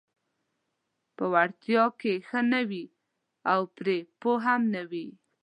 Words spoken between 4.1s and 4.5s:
پوه